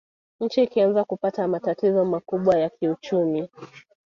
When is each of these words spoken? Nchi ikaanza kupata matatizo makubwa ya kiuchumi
Nchi 0.39 0.63
ikaanza 0.63 1.03
kupata 1.03 1.47
matatizo 1.47 2.05
makubwa 2.05 2.59
ya 2.59 2.69
kiuchumi 2.69 3.49